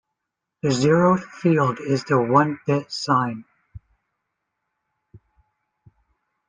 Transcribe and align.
The 0.63 0.69
zeroth 0.69 1.25
field 1.25 1.79
is 1.79 2.03
the 2.05 2.19
one-bit 2.19 2.91
sign. 2.91 3.45